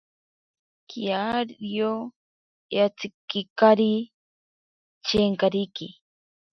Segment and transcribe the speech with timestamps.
[0.89, 1.91] Kiario
[2.77, 3.93] yatsikikari
[5.05, 5.87] chenkariki.